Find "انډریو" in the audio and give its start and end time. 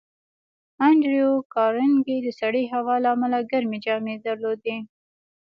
0.87-1.31